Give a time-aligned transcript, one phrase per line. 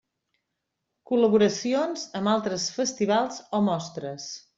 [1.09, 4.27] Col·laboracions amb altres festivals o mostres.